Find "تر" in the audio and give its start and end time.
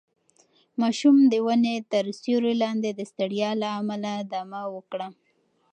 1.91-2.05